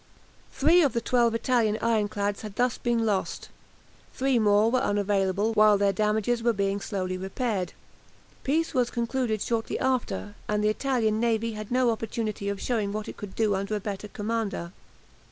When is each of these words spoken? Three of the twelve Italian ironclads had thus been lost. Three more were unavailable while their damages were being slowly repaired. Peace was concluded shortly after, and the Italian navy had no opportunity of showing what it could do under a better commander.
Three 0.51 0.81
of 0.81 0.93
the 0.93 0.99
twelve 0.99 1.35
Italian 1.35 1.77
ironclads 1.79 2.41
had 2.41 2.55
thus 2.55 2.75
been 2.79 3.05
lost. 3.05 3.49
Three 4.15 4.39
more 4.39 4.71
were 4.71 4.79
unavailable 4.79 5.53
while 5.53 5.77
their 5.77 5.93
damages 5.93 6.41
were 6.41 6.53
being 6.53 6.81
slowly 6.81 7.19
repaired. 7.19 7.73
Peace 8.43 8.73
was 8.73 8.89
concluded 8.89 9.43
shortly 9.43 9.77
after, 9.77 10.33
and 10.47 10.63
the 10.63 10.69
Italian 10.69 11.19
navy 11.19 11.51
had 11.51 11.69
no 11.69 11.91
opportunity 11.91 12.49
of 12.49 12.59
showing 12.59 12.91
what 12.91 13.07
it 13.09 13.15
could 13.17 13.35
do 13.35 13.53
under 13.53 13.75
a 13.75 13.79
better 13.79 14.07
commander. 14.07 14.73